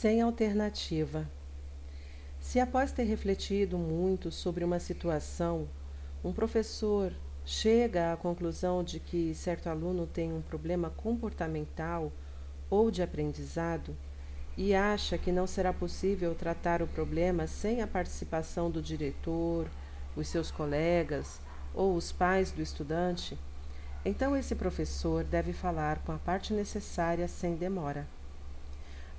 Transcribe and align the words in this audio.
sem 0.00 0.22
alternativa. 0.22 1.30
Se 2.40 2.58
após 2.58 2.90
ter 2.90 3.02
refletido 3.02 3.76
muito 3.76 4.32
sobre 4.32 4.64
uma 4.64 4.78
situação, 4.78 5.68
um 6.24 6.32
professor 6.32 7.12
chega 7.44 8.14
à 8.14 8.16
conclusão 8.16 8.82
de 8.82 8.98
que 8.98 9.34
certo 9.34 9.68
aluno 9.68 10.06
tem 10.06 10.32
um 10.32 10.40
problema 10.40 10.88
comportamental 10.88 12.10
ou 12.70 12.90
de 12.90 13.02
aprendizado 13.02 13.94
e 14.56 14.74
acha 14.74 15.18
que 15.18 15.30
não 15.30 15.46
será 15.46 15.70
possível 15.70 16.34
tratar 16.34 16.80
o 16.80 16.86
problema 16.86 17.46
sem 17.46 17.82
a 17.82 17.86
participação 17.86 18.70
do 18.70 18.80
diretor, 18.80 19.68
os 20.16 20.28
seus 20.28 20.50
colegas 20.50 21.42
ou 21.74 21.94
os 21.94 22.10
pais 22.10 22.50
do 22.50 22.62
estudante, 22.62 23.38
então 24.02 24.34
esse 24.34 24.54
professor 24.54 25.24
deve 25.24 25.52
falar 25.52 25.98
com 25.98 26.12
a 26.12 26.18
parte 26.18 26.54
necessária 26.54 27.28
sem 27.28 27.54
demora. 27.54 28.08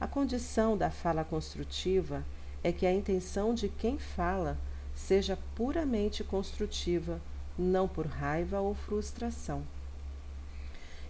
A 0.01 0.07
condição 0.07 0.75
da 0.75 0.89
fala 0.89 1.23
construtiva 1.23 2.25
é 2.63 2.71
que 2.71 2.87
a 2.87 2.91
intenção 2.91 3.53
de 3.53 3.69
quem 3.69 3.99
fala 3.99 4.57
seja 4.95 5.37
puramente 5.53 6.23
construtiva, 6.23 7.21
não 7.55 7.87
por 7.87 8.07
raiva 8.07 8.59
ou 8.59 8.73
frustração. 8.73 9.61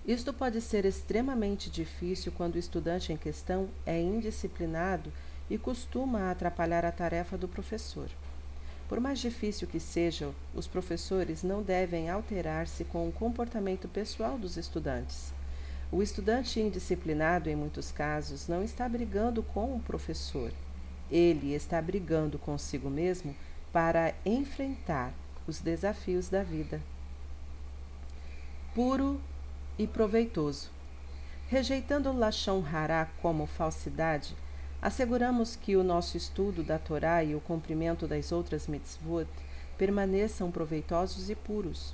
Isto 0.05 0.33
pode 0.33 0.59
ser 0.59 0.83
extremamente 0.83 1.69
difícil 1.69 2.33
quando 2.33 2.55
o 2.55 2.59
estudante 2.59 3.13
em 3.13 3.17
questão 3.17 3.69
é 3.85 3.97
indisciplinado 3.97 5.09
e 5.49 5.57
costuma 5.57 6.29
atrapalhar 6.29 6.83
a 6.83 6.91
tarefa 6.91 7.37
do 7.37 7.47
professor. 7.47 8.09
Por 8.89 8.99
mais 8.99 9.19
difícil 9.19 9.69
que 9.69 9.79
seja, 9.79 10.33
os 10.53 10.67
professores 10.67 11.43
não 11.43 11.63
devem 11.63 12.09
alterar-se 12.09 12.83
com 12.83 13.07
o 13.07 13.13
comportamento 13.13 13.87
pessoal 13.87 14.37
dos 14.37 14.57
estudantes. 14.57 15.31
O 15.91 16.01
estudante 16.01 16.57
indisciplinado, 16.61 17.49
em 17.49 17.55
muitos 17.55 17.91
casos, 17.91 18.47
não 18.47 18.63
está 18.63 18.87
brigando 18.87 19.43
com 19.43 19.75
o 19.75 19.79
professor. 19.81 20.53
Ele 21.11 21.53
está 21.53 21.81
brigando 21.81 22.39
consigo 22.39 22.89
mesmo 22.89 23.35
para 23.73 24.15
enfrentar 24.25 25.13
os 25.45 25.59
desafios 25.59 26.29
da 26.29 26.43
vida. 26.43 26.81
Puro 28.73 29.19
e 29.77 29.85
proveitoso. 29.85 30.69
Rejeitando 31.49 32.09
o 32.09 32.17
Lachon 32.17 32.63
Hará 32.71 33.09
como 33.21 33.45
falsidade, 33.45 34.33
asseguramos 34.81 35.57
que 35.57 35.75
o 35.75 35.83
nosso 35.83 36.15
estudo 36.15 36.63
da 36.63 36.79
Torá 36.79 37.21
e 37.21 37.35
o 37.35 37.41
cumprimento 37.41 38.07
das 38.07 38.31
outras 38.31 38.65
mitzvot 38.65 39.27
permaneçam 39.77 40.49
proveitosos 40.51 41.29
e 41.29 41.35
puros. 41.35 41.93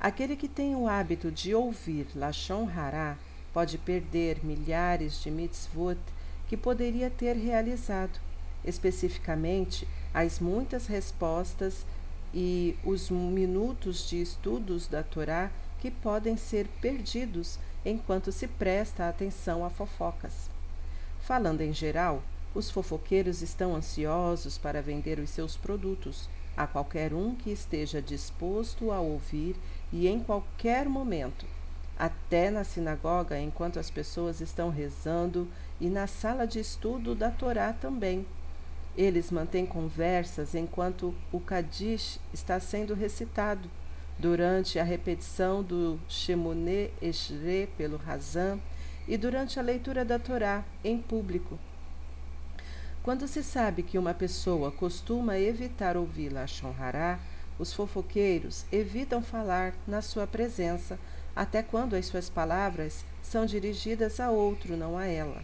Aquele 0.00 0.36
que 0.36 0.48
tem 0.48 0.76
o 0.76 0.88
hábito 0.88 1.30
de 1.30 1.54
ouvir 1.54 2.06
Lachon 2.14 2.68
Hará 2.68 3.16
pode 3.52 3.76
perder 3.78 4.44
milhares 4.44 5.20
de 5.20 5.28
mitzvot 5.28 5.98
que 6.46 6.56
poderia 6.56 7.10
ter 7.10 7.34
realizado, 7.34 8.20
especificamente 8.64 9.88
as 10.14 10.38
muitas 10.38 10.86
respostas 10.86 11.84
e 12.32 12.76
os 12.84 13.10
minutos 13.10 14.08
de 14.08 14.22
estudos 14.22 14.86
da 14.86 15.02
Torá 15.02 15.50
que 15.80 15.90
podem 15.90 16.36
ser 16.36 16.68
perdidos 16.80 17.58
enquanto 17.84 18.30
se 18.30 18.46
presta 18.46 19.08
atenção 19.08 19.64
a 19.64 19.70
fofocas. 19.70 20.48
Falando 21.20 21.60
em 21.60 21.72
geral, 21.72 22.22
os 22.54 22.70
fofoqueiros 22.70 23.42
estão 23.42 23.74
ansiosos 23.74 24.56
para 24.58 24.80
vender 24.80 25.18
os 25.18 25.30
seus 25.30 25.56
produtos 25.56 26.28
a 26.58 26.66
qualquer 26.66 27.14
um 27.14 27.36
que 27.36 27.52
esteja 27.52 28.02
disposto 28.02 28.90
a 28.90 28.98
ouvir 28.98 29.54
e 29.92 30.08
em 30.08 30.18
qualquer 30.18 30.88
momento, 30.88 31.46
até 31.96 32.50
na 32.50 32.64
sinagoga 32.64 33.38
enquanto 33.38 33.78
as 33.78 33.88
pessoas 33.88 34.40
estão 34.40 34.68
rezando 34.68 35.46
e 35.80 35.88
na 35.88 36.08
sala 36.08 36.48
de 36.48 36.58
estudo 36.58 37.14
da 37.14 37.30
Torá 37.30 37.72
também. 37.72 38.26
Eles 38.96 39.30
mantêm 39.30 39.64
conversas 39.64 40.56
enquanto 40.56 41.14
o 41.30 41.38
Kadish 41.38 42.18
está 42.34 42.58
sendo 42.58 42.92
recitado, 42.92 43.70
durante 44.18 44.80
a 44.80 44.84
repetição 44.84 45.62
do 45.62 45.96
Shemone 46.08 46.90
Eshre 47.00 47.68
pelo 47.78 47.96
Razan 47.96 48.58
e 49.06 49.16
durante 49.16 49.60
a 49.60 49.62
leitura 49.62 50.04
da 50.04 50.18
Torá 50.18 50.64
em 50.82 50.98
público. 50.98 51.56
Quando 53.08 53.26
se 53.26 53.42
sabe 53.42 53.82
que 53.82 53.96
uma 53.96 54.12
pessoa 54.12 54.70
costuma 54.70 55.38
evitar 55.38 55.96
ouvir 55.96 56.28
Lashon 56.28 56.74
Hará, 56.78 57.18
os 57.58 57.72
fofoqueiros 57.72 58.66
evitam 58.70 59.22
falar 59.22 59.72
na 59.86 60.02
sua 60.02 60.26
presença, 60.26 60.98
até 61.34 61.62
quando 61.62 61.96
as 61.96 62.04
suas 62.04 62.28
palavras 62.28 63.06
são 63.22 63.46
dirigidas 63.46 64.20
a 64.20 64.30
outro, 64.30 64.76
não 64.76 64.98
a 64.98 65.06
ela. 65.06 65.42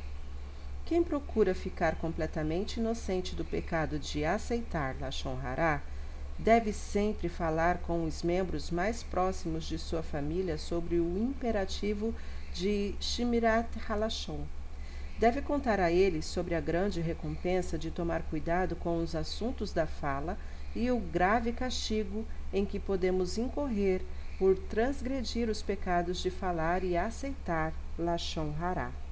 Quem 0.84 1.02
procura 1.02 1.54
ficar 1.54 1.96
completamente 1.96 2.80
inocente 2.80 3.34
do 3.34 3.46
pecado 3.46 3.98
de 3.98 4.26
aceitar 4.26 4.94
Lashon 5.00 5.38
Hará, 5.42 5.80
deve 6.38 6.70
sempre 6.70 7.30
falar 7.30 7.78
com 7.78 8.04
os 8.04 8.22
membros 8.22 8.70
mais 8.70 9.02
próximos 9.02 9.64
de 9.64 9.78
sua 9.78 10.02
família 10.02 10.58
sobre 10.58 10.96
o 10.96 11.18
imperativo 11.18 12.14
de 12.52 12.94
Shimirat 13.00 13.68
Halashon 13.88 14.44
deve 15.24 15.40
contar 15.40 15.80
a 15.80 15.90
eles 15.90 16.26
sobre 16.26 16.54
a 16.54 16.60
grande 16.60 17.00
recompensa 17.00 17.78
de 17.78 17.90
tomar 17.90 18.20
cuidado 18.24 18.76
com 18.76 18.98
os 18.98 19.14
assuntos 19.14 19.72
da 19.72 19.86
fala 19.86 20.36
e 20.76 20.90
o 20.90 21.00
grave 21.00 21.50
castigo 21.50 22.26
em 22.52 22.66
que 22.66 22.78
podemos 22.78 23.38
incorrer 23.38 24.02
por 24.38 24.54
transgredir 24.54 25.48
os 25.48 25.62
pecados 25.62 26.18
de 26.18 26.30
falar 26.30 26.84
e 26.84 26.94
aceitar 26.94 27.72
Lashon 27.98 28.52
Hará. 28.60 29.03